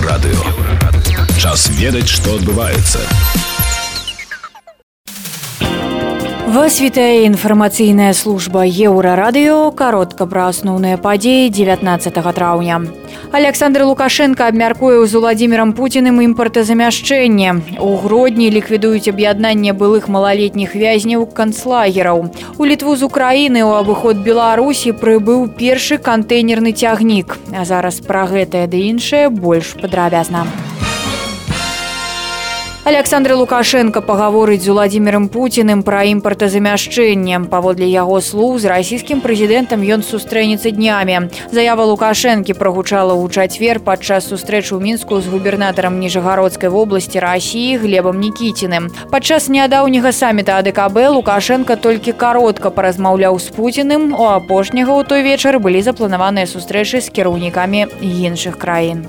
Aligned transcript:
Еўрарадыё. 0.00 0.40
Час 1.36 1.68
ведаць, 1.76 2.08
што 2.08 2.36
адбываецца. 2.40 3.59
Вас 6.50 6.80
вітае 6.82 7.30
інфармацыйная 7.30 8.10
служба 8.10 8.64
еўрарадыё 8.66 9.70
каротка 9.70 10.26
пра 10.26 10.48
асноўныя 10.50 10.98
падзеі 10.98 11.46
19 11.46 12.18
траўня. 12.34 12.80
Александр 13.30 13.84
Лукашенко 13.86 14.48
абмяркуе 14.50 15.06
з 15.06 15.14
уладзімірам 15.14 15.70
пуціным 15.78 16.18
імпартазамяшчэнне. 16.18 17.78
У 17.78 17.94
гродні 18.02 18.50
ліквідуюць 18.50 19.06
аб'яднанне 19.14 19.78
былых 19.78 20.10
малалетніх 20.10 20.74
вязняў 20.74 21.30
канцлагераў. 21.30 22.26
У 22.58 22.66
літву 22.66 22.96
з 22.98 23.06
Украіны 23.06 23.62
ў 23.62 23.86
абыход 23.86 24.18
Беларусі 24.26 24.90
прыбыў 24.90 25.46
першы 25.54 26.02
кантэйнерны 26.02 26.74
цягнік. 26.74 27.38
А 27.54 27.62
зараз 27.62 28.02
пра 28.02 28.26
гэтае 28.26 28.66
ды 28.66 28.90
іншае 28.90 29.30
больш 29.30 29.78
падрабязна. 29.78 30.50
Александр 32.82 33.34
Лукашенко 33.34 34.00
пагаворыць 34.00 34.64
з 34.64 34.72
уладзімірам 34.72 35.28
Пуціным 35.28 35.82
пра 35.84 36.00
імпартазамяшчэнне. 36.16 37.44
Паводле 37.52 37.84
яго 37.84 38.24
слоў 38.24 38.56
з 38.56 38.72
расійскім 38.72 39.20
прэзідэнтам 39.20 39.84
ён 39.84 40.00
сустрэнецца 40.00 40.72
днямі. 40.72 41.28
Заява 41.52 41.84
Лукашэнкі 41.84 42.56
прагучала 42.56 43.12
ў 43.12 43.28
чацвер 43.28 43.84
падчас 43.84 44.32
сустрэчы 44.32 44.72
ў 44.72 44.80
мінску 44.80 45.20
з 45.20 45.28
губернатарам 45.28 46.00
ніжагародскай 46.00 46.72
вобласці 46.72 47.20
рассіі 47.20 47.76
глебам 47.84 48.16
Нкіціным. 48.16 48.88
Падчас 49.12 49.52
нядаўняга 49.52 50.16
саміта 50.16 50.56
АДКБ 50.64 51.12
Лукашенко 51.20 51.76
толькі 51.76 52.16
каротка 52.16 52.72
паразмаўляў 52.72 53.36
з 53.44 53.52
Пуціным. 53.52 54.16
У 54.16 54.24
апошняга 54.24 54.96
ў 54.96 55.04
той 55.04 55.20
вечар 55.20 55.60
былі 55.60 55.84
запланаваныя 55.84 56.48
сустрэчы 56.48 57.04
з 57.04 57.12
кіраўнікамі 57.12 57.92
іншых 58.00 58.56
краін. 58.56 59.04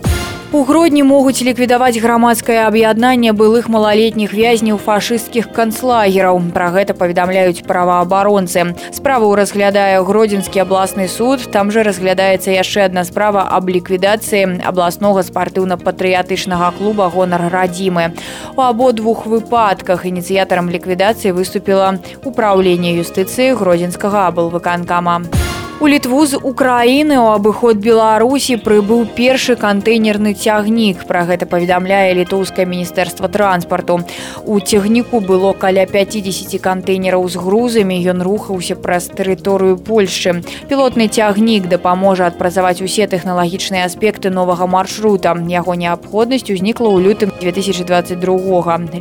У 0.53 0.63
гродні 0.67 1.03
могуць 1.07 1.39
ліквідаваць 1.47 1.95
грамадскае 2.03 2.67
аб'яднанне 2.67 3.31
былых 3.31 3.69
малалетніх 3.71 4.33
вязняў 4.35 4.75
фашысцкіх 4.83 5.47
канцлагераў. 5.55 6.41
Пра 6.51 6.67
гэта 6.75 6.91
паведамляюць 6.91 7.63
праваабаронцы. 7.63 8.75
Справу 8.91 9.31
разглядае 9.39 10.03
гродзенскі 10.03 10.59
абласны 10.67 11.07
суд. 11.07 11.47
Там 11.55 11.71
жа 11.71 11.87
разглядаецца 11.87 12.51
яшчэ 12.51 12.91
адна 12.91 13.07
справа 13.07 13.47
аб 13.47 13.71
ліквідацыі 13.71 14.59
абласнога 14.67 15.23
спартыўна-патрыятычнага 15.23 16.75
клуба 16.75 17.07
гонар 17.07 17.47
радзімы. 17.47 18.11
У 18.57 18.59
абодвух 18.59 19.23
выпадках 19.31 20.03
ініцыятарам 20.03 20.67
ліквідацыі 20.67 21.31
выступіла 21.31 21.95
ўпраўленне 22.27 22.99
юстыцыі 22.99 23.55
гродзенскага 23.55 24.27
аблвыканкама. 24.27 25.50
У 25.81 25.87
літву 25.87 26.25
з 26.29 26.37
Украіны 26.37 27.17
ў 27.17 27.41
абыход 27.41 27.81
Беларусі 27.81 28.61
прыбыў 28.61 29.09
першы 29.17 29.57
кантэйнерны 29.57 30.37
цягнік. 30.37 31.09
Пра 31.09 31.25
гэта 31.25 31.49
паведамляе 31.49 32.13
літоўскае 32.21 32.69
міністэрства 32.69 33.25
транспарту. 33.25 34.05
У 34.45 34.59
цягніку 34.61 35.25
было 35.25 35.57
каля 35.57 35.89
50 35.89 36.53
кантэйнераў 36.61 37.25
з 37.25 37.33
грузамі, 37.33 37.97
ён 37.97 38.21
рухаўся 38.21 38.77
праз 38.77 39.09
тэрыторыю 39.09 39.81
Польшчы. 39.81 40.45
Пілотны 40.69 41.09
цягнік 41.09 41.65
дапаможа 41.65 42.29
адпрацаваць 42.29 42.85
усе 42.85 43.09
тэхналагічныя 43.09 43.89
аспекты 43.89 44.29
новага 44.29 44.69
маршрута. 44.69 45.33
Яго 45.33 45.73
неабходнасць 45.73 46.53
узнікла 46.53 46.93
ў 46.93 47.09
лютым 47.09 47.33
2022. 47.41 48.21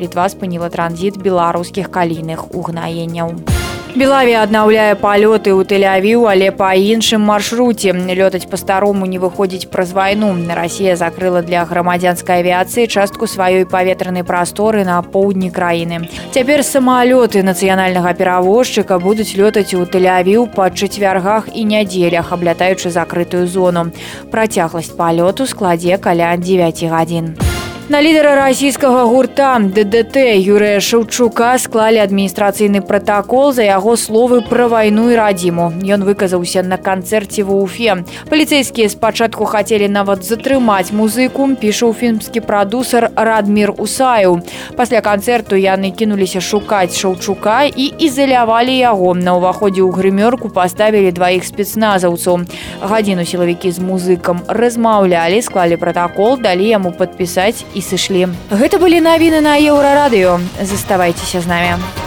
Літва 0.01 0.33
спыніла 0.33 0.73
транзіт 0.73 1.21
беларускіх 1.21 1.93
калійных 1.93 2.57
угнаенняў. 2.57 3.60
Белавія 3.91 4.47
аднаўляе 4.47 4.95
палёты 4.95 5.51
ў 5.51 5.67
тэлявіў, 5.67 6.31
але 6.31 6.55
па 6.55 6.79
іншым 6.79 7.27
маршруце 7.27 7.91
лётаць 7.91 8.47
па-старому 8.47 9.03
не 9.11 9.19
выходзіць 9.19 9.67
праз 9.67 9.91
вайну. 9.91 10.31
Расія 10.47 10.95
закрыла 10.95 11.43
для 11.43 11.65
грамадзянскай 11.67 12.47
авіяцыі 12.47 12.87
частку 12.87 13.27
сваёй 13.27 13.67
паветранай 13.67 14.23
прасторы 14.23 14.87
на 14.87 15.03
поўдні 15.03 15.51
краіны. 15.51 16.07
Цяпер 16.31 16.63
самалёты 16.63 17.43
нацыянальнага 17.43 18.15
перавозчыка 18.15 19.03
будуць 19.03 19.35
лётаць 19.35 19.75
у 19.75 19.83
тэлявіў 19.83 20.47
па 20.55 20.71
чацвяргах 20.71 21.51
і 21.51 21.67
нядзелях, 21.67 22.31
аблятаючы 22.31 22.95
закрытую 22.95 23.51
зону. 23.51 23.91
Працягласць 24.31 24.95
палёту 24.95 25.51
складзе 25.51 25.99
каля 25.99 26.37
9 26.39 26.87
гадзін. 26.87 27.50
На 27.91 27.99
лідара 28.03 28.37
расійскага 28.47 29.03
гурта 29.11 29.59
ДДТ 29.59 30.23
Юрыя 30.39 30.79
Шаўчука 30.79 31.59
склалі 31.59 31.99
адміністрацыйны 31.99 32.87
пратакол 32.87 33.51
за 33.51 33.67
яго 33.67 33.97
словы 33.99 34.47
пра 34.47 34.69
вайну 34.71 35.11
і 35.11 35.19
радзіму. 35.19 35.83
Ён 35.83 36.07
выказаўся 36.07 36.63
на 36.63 36.79
канцэрце 36.79 37.43
ва 37.43 37.59
Уфе. 37.59 38.07
Паліцэйскія 38.31 38.87
спачатку 38.95 39.43
хацелі 39.43 39.91
нават 39.91 40.23
затрымаць 40.23 40.95
музыку, 40.95 41.51
піша 41.59 41.91
фільмскі 41.91 42.47
прадусар 42.47 43.11
Радмір 43.19 43.75
Усаю. 43.75 44.39
Пасля 44.79 45.03
канцэрту 45.03 45.59
яны 45.59 45.91
кінуліся 45.91 46.39
шукаць 46.39 46.95
Шаўчука 46.95 47.75
і 47.75 47.91
ізалявалі 47.99 48.71
яго. 48.71 49.19
На 49.19 49.35
ўваходзе 49.35 49.83
ў 49.83 49.91
грымёрку 49.91 50.55
паставілі 50.55 51.11
дваіх 51.11 51.43
спецназаўцаў. 51.43 52.47
Гадзіну 52.87 53.27
сілавікі 53.27 53.75
з 53.75 53.83
музыкам 53.83 54.47
размаўлялі, 54.47 55.43
склалі 55.43 55.75
пратакол, 55.75 56.39
далі 56.39 56.71
яму 56.71 56.95
падпісаць 56.95 57.67
і 57.75 57.80
і 57.81 57.83
сышлі. 57.83 58.29
Гэта 58.53 58.77
былі 58.77 59.01
навіны 59.01 59.41
на 59.41 59.57
еўрарадыё. 59.57 60.37
Заставайцеся 60.61 61.41
з 61.41 61.47
намі. 61.49 62.00